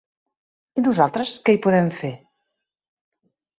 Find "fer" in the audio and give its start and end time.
2.01-2.13